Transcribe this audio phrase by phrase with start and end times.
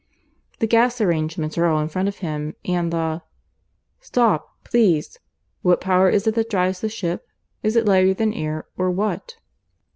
[0.57, 3.21] The gas arrangements are all in front of him, and the"
[4.09, 5.19] "Stop, please.
[5.61, 7.27] What power is it that drives the ship?
[7.61, 9.35] Is it lighter than air, or what?"